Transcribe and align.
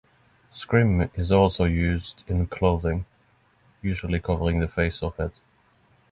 Scrim 0.51 1.11
is 1.13 1.31
also 1.31 1.65
used 1.65 2.23
in 2.27 2.47
clothing, 2.47 3.05
usually 3.83 4.19
covering 4.19 4.59
the 4.59 4.67
face 4.67 5.03
or 5.03 5.13
head. 5.15 5.33